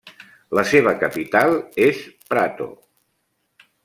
[0.59, 1.53] La seva capital
[1.89, 2.01] és
[2.33, 2.67] Prato.